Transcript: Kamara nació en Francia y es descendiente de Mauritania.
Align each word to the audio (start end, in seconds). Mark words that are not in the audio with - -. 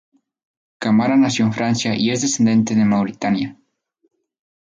Kamara 0.79 1.15
nació 1.15 1.45
en 1.45 1.53
Francia 1.53 1.93
y 1.95 2.09
es 2.09 2.23
descendiente 2.23 2.73
de 2.73 2.85
Mauritania. 2.85 3.59